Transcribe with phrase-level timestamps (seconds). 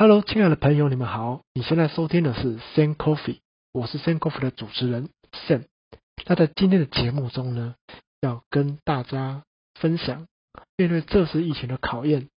[0.00, 1.44] Hello，亲爱的朋友，你们好！
[1.52, 3.40] 你现在收听的是 Sen Coffee，
[3.70, 5.66] 我是 Sen Coffee 的主持人 Sen。
[6.24, 7.74] 那在今天的节目中呢，
[8.22, 9.44] 要跟大家
[9.74, 10.26] 分享，
[10.78, 12.30] 面对这次疫情的考验，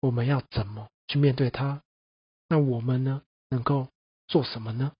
[0.00, 1.82] 我们要怎么去面对它？
[2.48, 3.20] 那我们呢，
[3.50, 3.88] 能够
[4.26, 4.92] 做什么呢？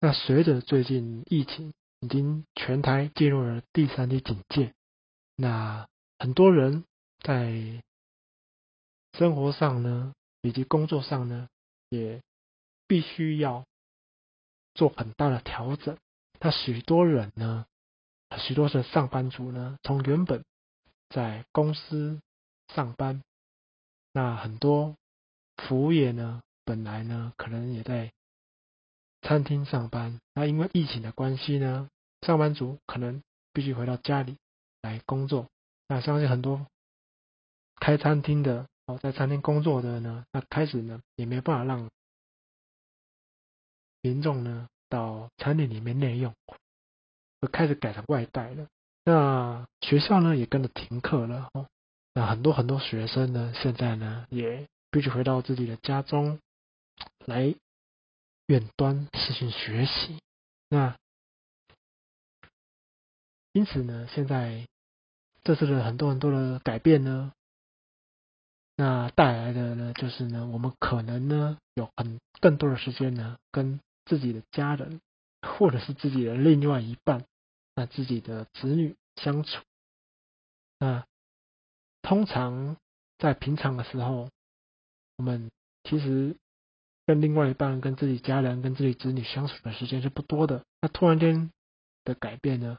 [0.00, 4.72] 那随着最近疫情已经全台进入了第三级警戒，
[5.36, 5.86] 那
[6.18, 6.84] 很多人
[7.20, 7.82] 在
[9.12, 11.48] 生活上呢，以及工作上呢，
[11.88, 12.20] 也
[12.88, 13.64] 必须要
[14.74, 15.96] 做很大的调整。
[16.40, 17.64] 那许多人呢，
[18.38, 20.44] 许多的上班族呢，从原本
[21.08, 22.20] 在公司
[22.74, 23.22] 上班，
[24.12, 24.96] 那很多
[25.58, 28.12] 服务业呢，本来呢，可能也在
[29.20, 30.18] 餐厅上班。
[30.34, 31.88] 那因为疫情的关系呢，
[32.22, 33.22] 上班族可能
[33.52, 34.38] 必须回到家里
[34.80, 35.46] 来工作。
[35.86, 36.66] 那相信很多
[37.76, 38.66] 开餐厅的。
[38.86, 41.88] 哦，在餐厅工作的呢，那开始呢也没办法让
[44.00, 46.34] 民众呢到餐厅里面内用，
[47.40, 48.66] 就开始改成外带了。
[49.04, 51.68] 那学校呢也跟着停课了哦。
[52.12, 56.40] 那很多很多学生呢，现在呢也必须回到自己的家中
[57.24, 57.54] 来
[58.46, 60.18] 远端实行学习。
[60.68, 60.96] 那
[63.52, 64.66] 因此呢，现在
[65.44, 67.32] 这次的很多很多的改变呢。
[68.84, 75.00] 那带来的呢，就是呢，我们可能呢有很更多的时间呢，跟自己的家人，
[75.40, 77.24] 或者是自己的另外一半，
[77.76, 79.62] 那自己的子女相处。
[80.80, 81.06] 那
[82.02, 82.76] 通常
[83.18, 84.28] 在平常的时候，
[85.16, 85.52] 我们
[85.84, 86.36] 其实
[87.06, 90.64] 跟另外一半、跟自己家人、跟自己子女相处的时间是不多的。
[90.80, 91.52] 那突然间
[92.02, 92.78] 的改变呢，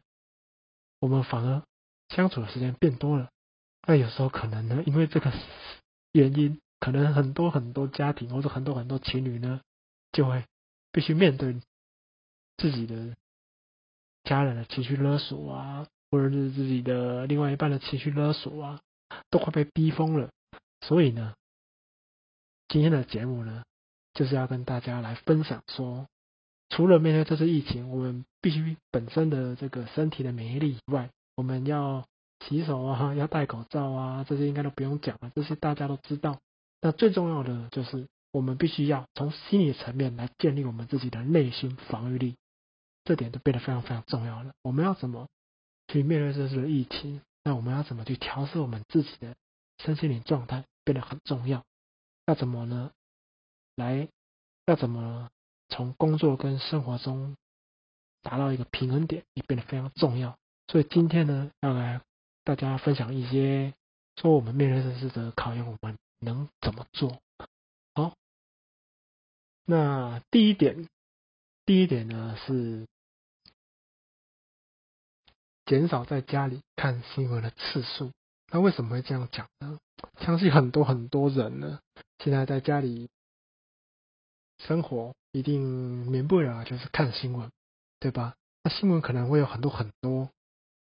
[1.00, 1.64] 我们反而
[2.10, 3.30] 相处的时间变多了。
[3.88, 5.32] 那有时候可能呢，因为这个。
[6.14, 9.62] 原因可能很多很多家庭或者很多很多情侣呢，
[10.12, 10.46] 就会
[10.92, 11.60] 必须面对
[12.58, 13.16] 自己的
[14.24, 18.82] 家人的情绪勒索啊，或者是自己的另外一半的情绪勒索啊，
[19.30, 20.30] 都快被逼疯了。
[20.82, 21.34] 所以呢，
[22.68, 23.64] 今天的节目呢，
[24.14, 26.08] 就是要跟大家来分享说，
[26.70, 32.06] 除了面对这次疫情，我们必须本身的这个身体的免疫力以外，我们要。
[32.48, 36.40] 洗手啊，要戴口罩啊，这些应该都不用讲了，这些大家都知道。
[36.82, 42.36] 那最重要的就是，我们必须要从心理层面来建立我们自己的内心防御力，
[43.06, 44.54] 这点都变得非常非常重要了。
[44.62, 45.28] 我们要怎么
[45.88, 47.22] 去面对这次的疫情？
[47.44, 49.36] 那我们要怎么去调试我们自己的
[49.78, 51.64] 身心灵状态，变得很重要。
[52.26, 52.92] 要怎么呢？
[53.76, 54.08] 来，
[54.66, 55.30] 要怎么
[55.70, 57.36] 从工作跟生活中
[58.22, 60.38] 达到一个平衡点，也变得非常重要。
[60.68, 62.02] 所以今天呢，要来。
[62.46, 63.74] 大家分享一些，
[64.18, 67.22] 说我们面对这次的考验，我们能怎么做？
[67.96, 68.16] 好，
[69.66, 70.90] 那第一点，
[71.66, 72.86] 第一点呢是
[75.66, 78.12] 减少在家里看新闻的次数。
[78.52, 79.80] 那为什么会这样讲呢？
[80.20, 81.80] 相信很多很多人呢，
[82.20, 83.10] 现在在家里
[84.58, 87.50] 生活，一定免不了就是看新闻，
[88.00, 88.36] 对吧？
[88.64, 90.30] 那新闻可能会有很多很多，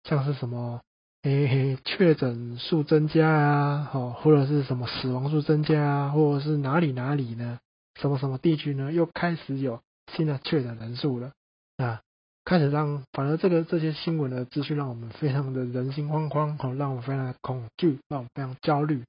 [0.03, 0.81] 像是什么？
[1.24, 7.60] 诶嘿，确诊数增加啊，好，或者是什么死亡数增加啊，或者是哪里哪里呢？
[7.96, 8.92] 什么什么地区呢？
[8.92, 11.32] 又开始有新的确诊人数了
[11.78, 12.02] 啊，
[12.44, 19.04] 开始让反而这个这些新闻的资讯让我们非常的人心惶惶，好，让我们非常的恐惧，让我们非常焦虑。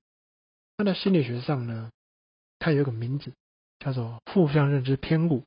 [0.78, 1.90] 那在心理学上呢，
[2.60, 3.32] 它有一个名字
[3.80, 5.42] 叫做负向认知偏误。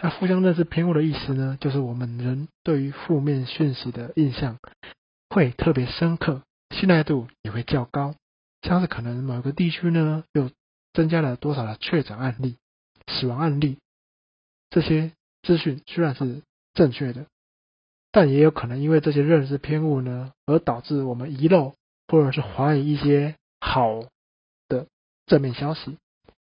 [0.00, 4.58] 那负向认知偏误的意思呢，就是我们人对于负面讯息的印象。
[5.32, 6.42] 会特别深刻，
[6.76, 8.14] 信赖度也会较高。
[8.60, 10.50] 像是可能某个地区呢，又
[10.92, 12.58] 增加了多少的确诊案例、
[13.06, 13.78] 死亡案例，
[14.68, 16.42] 这些资讯虽然是
[16.74, 17.24] 正确的，
[18.10, 21.72] 但也有可能因为这些认知偏误呢，而导致我们遗漏
[22.08, 24.04] 或者是怀疑一些好
[24.68, 24.86] 的
[25.24, 25.96] 正面消息。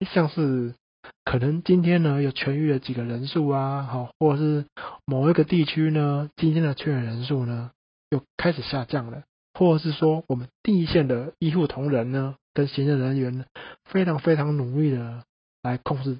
[0.08, 0.76] 像是
[1.24, 4.66] 可能今天呢有痊愈了几个人数啊，好，或者是
[5.04, 7.72] 某一个地区呢今天的确诊人数呢。
[8.10, 9.24] 又开始下降了，
[9.54, 13.44] 或者是说，我们第一线的医护同仁呢，跟行政人员呢，
[13.84, 15.24] 非常非常努力的
[15.62, 16.18] 来控制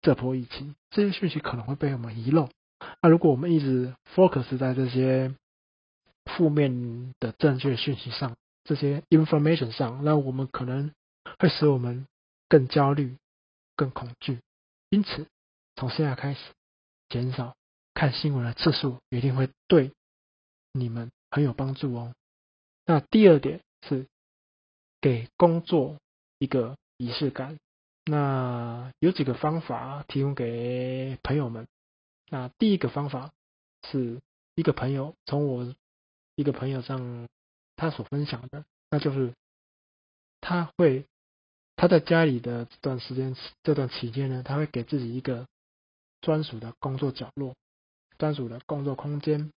[0.00, 2.48] 这波疫情，这些讯息可能会被我们遗漏。
[3.00, 5.34] 那如果我们一直 focus 在这些
[6.24, 10.92] 负面的正确讯息上，这些 information 上，那我们可能
[11.38, 12.06] 会使我们
[12.48, 13.16] 更焦虑、
[13.76, 14.40] 更恐惧。
[14.90, 15.26] 因此，
[15.76, 16.40] 从现在开始，
[17.08, 17.54] 减少
[17.94, 19.92] 看新闻的次数，一定会对。
[20.72, 22.14] 你们很有帮助哦。
[22.84, 24.06] 那第二点是
[25.00, 25.96] 给工作
[26.38, 27.58] 一个仪式感。
[28.04, 31.68] 那有几个方法提供给朋友们。
[32.28, 33.30] 那第一个方法
[33.82, 34.20] 是
[34.54, 35.74] 一个朋友从我
[36.34, 37.28] 一个朋友上
[37.76, 39.34] 他所分享的，那就是
[40.40, 41.04] 他会
[41.76, 45.46] 他在家里的这段时间这段期间呢，他会给自己一个
[46.20, 47.54] 专属的工作角落、
[48.18, 49.52] 专属的工作空间。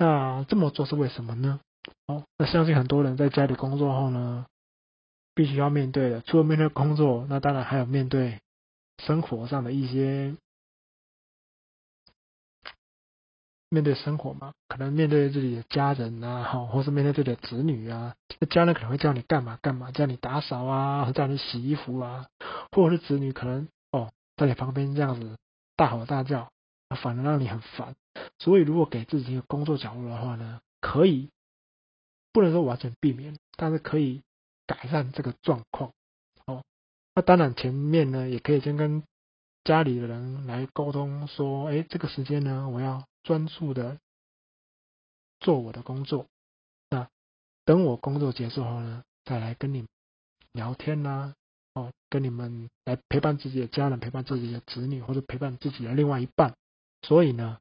[0.00, 1.60] 那这么做是为什么呢？
[2.06, 4.46] 哦，那相信很多人在家里工作后呢，
[5.34, 8.40] 必须要面对的，除了面对工作，那当然还有面对
[8.96, 10.34] 生活上的一些，
[13.68, 22.26] 面对生活嘛，可能面对自己的家人啊，哈，或是面对自己的子女啊，那家人可能会叫你干嘛干嘛，叫你打扫啊，叫你洗衣服啊，
[22.72, 25.36] 或者是子女可能哦在你旁边这样子
[25.76, 26.50] 大吼大叫，
[26.96, 27.94] 反而让你很烦。
[28.38, 31.30] 所以，如果给自己一个工作角落的话呢，可以。
[32.32, 34.22] 不能说完全避免，但是可以
[34.64, 35.92] 改善这个状况。
[36.46, 36.62] 哦，
[37.12, 39.02] 那当然前面呢，也可以先跟
[39.64, 43.98] 家里的人来沟通，说，哎，这个时间呢，我要专注的
[45.40, 46.26] 做我的工作。
[46.88, 47.08] 那
[47.64, 49.84] 等我工作结束后呢，再来跟你
[50.52, 51.34] 聊天呐，
[51.74, 56.54] 哦，跟你们来陪伴自己的家人，陪伴自己的子女，或者陪伴自己的另外一半。
[57.02, 57.58] 所以呢，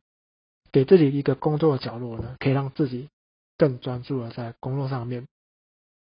[0.71, 3.09] 给自己一个工作的角落呢，可以让自己。
[3.57, 5.27] 更专注的在工作上面，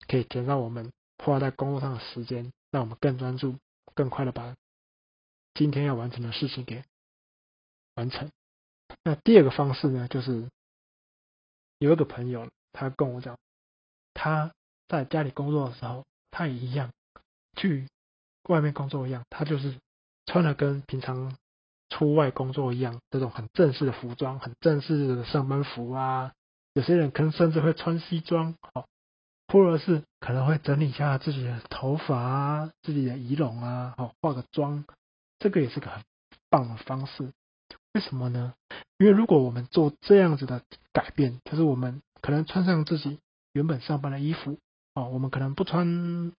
[0.05, 3.55] 可以减少我们花在工作上的时间，让我们更专注、
[3.95, 4.53] 更快的把
[5.53, 6.83] 今天要完成的事情给
[7.95, 8.29] 完成。
[9.01, 10.49] 那第二个方式呢，就是
[11.77, 13.37] 有一个朋友，他跟我讲，
[14.13, 14.51] 他
[14.89, 16.91] 在家里工作的时候，他也一样
[17.55, 17.87] 去
[18.49, 19.79] 外面工作一样，他就是
[20.25, 21.33] 穿的跟平常
[21.89, 26.31] 出外工作一样，这种很正式的服装，很正式的上班服啊。
[26.73, 28.85] 有些人可能甚至会穿西装，好，
[29.47, 34.85] 或者是可能会整理一下自己的头发啊，自己的仪容啊，好，化个妆，
[35.39, 36.03] 这个也是个很
[36.49, 37.31] 棒的方式。
[37.93, 38.53] 为什么呢？
[38.99, 40.61] 因为如果我们做这样子的
[40.93, 43.19] 改变，就是我们可能穿上自己
[43.53, 44.59] 原本上班的衣服，
[44.93, 46.31] 哦，我们可能不穿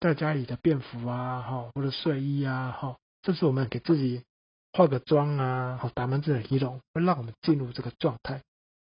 [0.00, 4.22] 在家里的便服啊，哈，或者睡衣啊，哈，这是我们给自己
[4.72, 8.42] 化个妆啊，好，打扮自己的仪容，会让我们进入这个状态。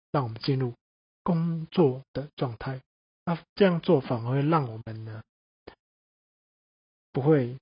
[0.10, 0.74] 让我们进入
[1.22, 2.82] 工作的状态，
[3.26, 5.22] 那这样做反而会让我们呢，
[7.12, 7.58] 不会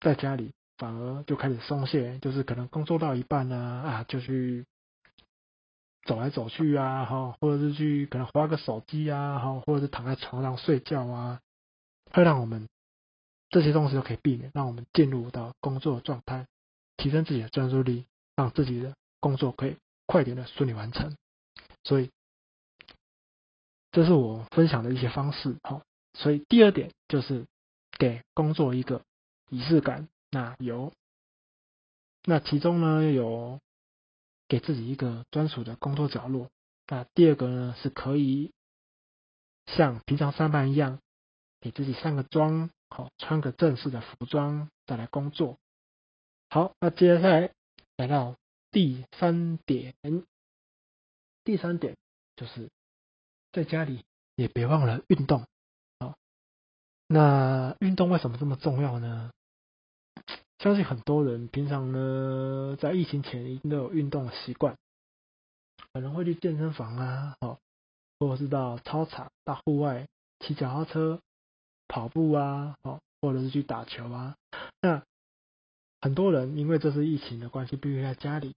[0.00, 4.64] 在家里反而就开始松懈，就是可能工作到一半呢啊，就去
[6.04, 11.38] 走来走去啊，哈，或者是去可能划个手机啊，哈，或者是躺在床上睡觉啊，
[12.12, 12.66] 会让我们
[13.52, 16.48] 这些东西都可以避免，让我们进入到工作状态，
[16.96, 19.76] 提升自己的专注力，让自己的工作可以。
[20.04, 21.16] 快点的顺利完成，
[21.84, 22.10] 所以
[23.92, 25.56] 这是我分享的一些方式。
[25.62, 25.82] 好，
[26.12, 27.46] 所以第二点就是
[27.98, 29.02] 给工作一个
[29.48, 30.08] 仪式感。
[30.30, 30.92] 那有，
[32.24, 33.58] 那其中呢有
[34.48, 36.50] 给自己一个专属的工作角落。
[36.88, 38.52] 那第二个呢是可以
[39.66, 40.98] 像平常上班一样，
[41.60, 45.58] 给自己上个妆，好穿个正式的服装再来工作。
[46.50, 47.50] 好，那接下来
[47.96, 48.36] 来到。
[48.74, 49.94] 第三点，
[51.44, 51.94] 第三点
[52.36, 52.70] 就是
[53.52, 54.02] 在家里
[54.34, 55.44] 也别忘了运动
[55.98, 56.14] 啊。
[57.06, 59.30] 那运动为什么这么重要呢？
[60.58, 64.74] 相信很多人平常呢，在疫情前一定都有运动的习惯，
[65.92, 67.58] 可能会去健身房啊，哦，
[68.20, 70.08] 或者是到操场、到户外
[70.38, 71.20] 骑脚踏车、
[71.92, 74.34] 跑步啊，哦，或者是去打球啊。
[74.80, 75.04] 那
[76.00, 78.54] 很多人因为这是疫情的关系，必须在家里。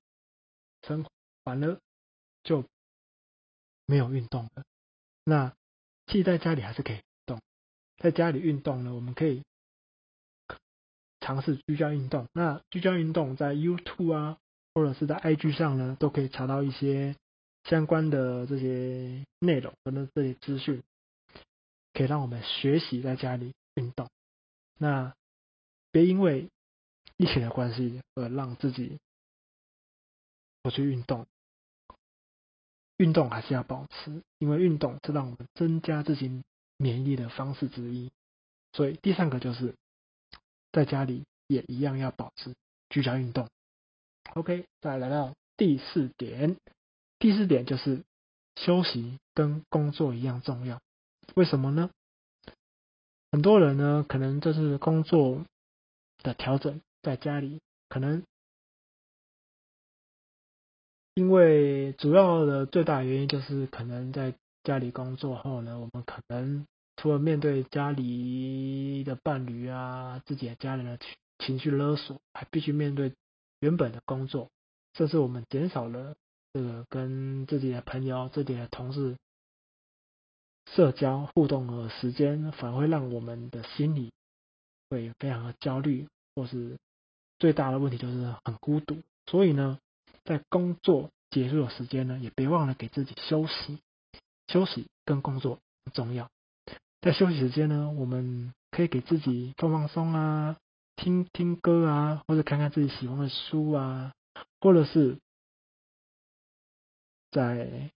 [0.84, 1.10] 生活
[1.44, 1.78] 完了
[2.44, 2.64] 就
[3.86, 4.64] 没有运动了。
[5.26, 5.54] 那
[6.06, 7.42] 既在家里还是可以动，
[7.98, 9.44] 在家里运动呢，我们可以
[11.20, 12.28] 尝试居家运动。
[12.32, 14.38] 那居家运动在 YouTube 啊，
[14.74, 17.18] 或者是在 IG 上呢，都可以查到一些
[17.66, 20.82] 相关的这些内容和这些资讯，
[21.96, 24.08] 可以让我们学习在家里运动。
[24.78, 25.16] 那
[25.92, 26.50] 别因为
[27.18, 29.00] 疫情的关系而让自己。
[30.62, 31.28] 不去运动，
[32.98, 36.42] 运动还是要保持，因为运动是让我们增加自己
[36.78, 38.10] 免疫力的方式之一。
[38.74, 39.76] 所以第三个就是
[40.72, 42.56] 在家里也一样要保持
[42.90, 43.48] 居家运动。
[44.34, 46.58] OK，再来到第四点，
[47.20, 48.04] 第四点就是
[48.56, 50.82] 休息跟工作一样重要。
[51.34, 51.90] 为什么呢？
[53.32, 55.44] 很多人呢，可能这是工作
[56.20, 58.24] 的调整，在家里可能。
[61.16, 66.68] 因为主要的最大原因就是可能在家里工作后呢，我们可能
[66.98, 71.08] 除了面对家里的伴侣啊、自己的家人的情
[71.40, 73.14] 情绪勒索，还必须面对
[73.60, 74.50] 原本的工作，
[74.94, 76.16] 甚至我们减少了
[76.54, 79.16] 这个跟自己的朋友、自己的同事
[80.66, 84.12] 社交互动的时间，反而会让我们的心里
[84.90, 86.78] 会非常的焦虑，或是
[87.40, 89.02] 最大的问题就是很孤独。
[89.28, 89.80] 所以呢，
[90.24, 93.80] 在工作结束的时间呢，也别忘了给自己休息，
[94.48, 96.30] 休息跟工作很重要。
[97.02, 100.58] 在休息时间呢，我们可以给自己放放松啊，
[100.96, 104.14] 听听歌啊，或者看看自己喜欢的书啊，
[104.60, 105.20] 或者是
[107.32, 107.92] 在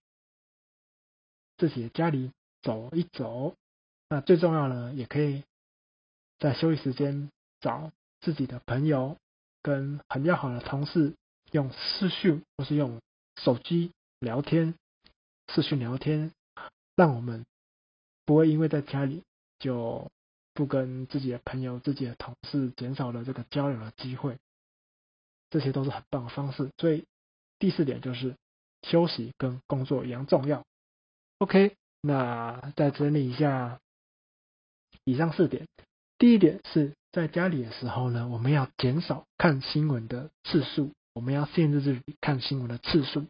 [1.56, 2.30] 自己的家里
[2.62, 3.54] 走一走。
[4.08, 5.44] 那最重要呢，也可以
[6.38, 9.16] 在休息时间找自己的朋友
[9.62, 11.14] 跟很要好的同事
[11.52, 13.00] 用视讯或是用
[13.36, 14.74] 手机聊天，
[15.48, 16.32] 视讯聊天，
[16.96, 17.44] 让我们。
[18.26, 19.24] 不会因为在家里
[19.58, 20.08] 就
[20.54, 24.38] 不跟自己的朋友、自己的同事减少了这个交流的机会，
[25.50, 26.70] 这些都是很棒的方式。
[26.78, 27.06] 所以
[27.58, 28.36] 第四点就是
[28.82, 30.64] 休息跟工作一样重要。
[31.38, 33.80] OK，那再整理一下
[35.04, 35.66] 以上四点。
[36.18, 43.26] 第一点是在家里的时候呢，我们要减少看新闻的次数，我们要限制自己看新闻的次数。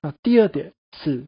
[0.00, 1.26] 那第二点是。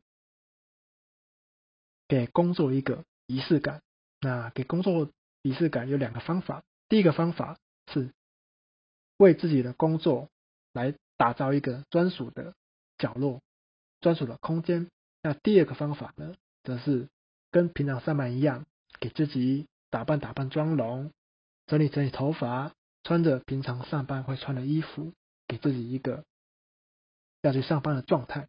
[2.08, 3.80] 给工作一个仪式感。
[4.20, 5.08] 那给工作
[5.40, 6.62] 仪式感有两个方法。
[6.90, 7.56] 第一个方法
[7.90, 8.10] 是
[9.16, 10.28] 为自己的工作
[10.74, 12.52] 来打造一个专属的
[12.98, 13.40] 角落、
[14.02, 14.90] 专属的空间。
[15.22, 17.08] 那第二个方法呢，则是
[17.50, 18.66] 跟平常上班一样，
[19.00, 21.12] 给自己打扮打扮妆容，
[21.66, 25.12] 整理整理头发，穿着平常上班会穿的衣服，
[25.46, 26.24] 给自己一个
[27.40, 28.48] 要去上班的状态。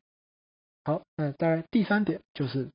[0.84, 2.70] 好，那在第三点就是。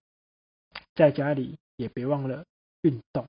[0.95, 2.45] 在家里也别忘了
[2.83, 3.28] 运动，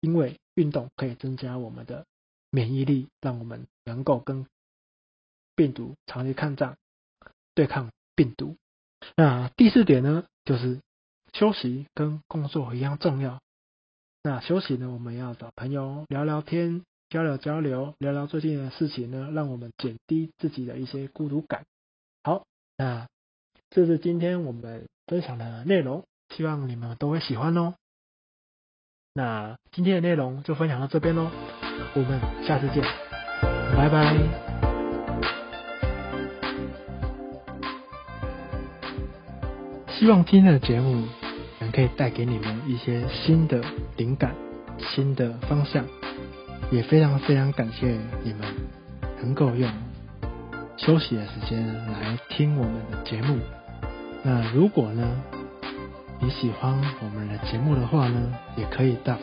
[0.00, 2.06] 因为运动可以增加我们的
[2.48, 4.46] 免疫力，让我们能够跟
[5.56, 6.78] 病毒长期抗战，
[7.54, 8.56] 对抗病毒。
[9.16, 10.80] 那第四点呢，就是
[11.32, 13.40] 休息跟工作一样重要。
[14.22, 21.64] 那休息呢，我们要找朋友聊聊天，交流交流，聊聊最近的事情呢，让我们减低自己的一些孤独感。
[22.22, 22.44] 好，
[22.76, 23.08] 那
[23.70, 26.04] 这是今天我们分享的内容。
[26.34, 27.74] 希望你们都会喜欢哦。
[29.12, 31.30] 那今天的内容就分享到这边喽，
[31.94, 32.82] 我们下次见，
[33.76, 34.51] 拜拜。
[40.02, 41.06] 希望今天的节目
[41.60, 43.62] 能可以带给你们一些新的
[43.96, 44.34] 灵感、
[44.80, 45.86] 新的方向，
[46.72, 48.40] 也非常非常感谢你们
[49.22, 49.70] 能够用
[50.76, 53.38] 休息的时间来听我们的节目。
[54.24, 55.22] 那如果呢？
[56.20, 59.16] 你喜欢我们的节目的话呢，也可以到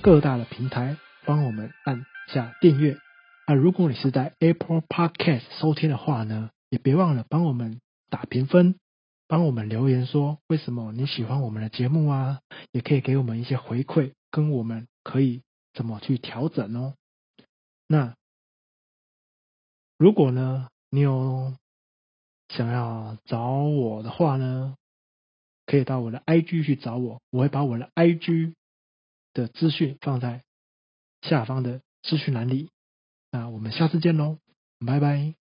[0.00, 2.96] 各大的平台帮我们按下订阅。
[3.44, 8.76] 啊，如果你是在 Apple Podcast 收听的话呢，也别忘了帮我们打评分，
[9.26, 12.40] 帮我们留言说为什么你喜欢我们的节目啊，
[12.72, 16.94] 也可以给我们一些回馈，跟我们可以怎么去调整哦。
[17.86, 18.16] 那
[19.96, 21.54] 如果呢，你有
[22.48, 24.76] 想要找我的话呢？
[25.66, 28.52] 可以到我的 IG 去找我，我会把我的 IG
[29.32, 30.42] 的资讯放在
[31.22, 32.68] 下方的资讯栏里。
[33.30, 34.36] 那我们下次见喽，
[34.84, 35.43] 拜拜。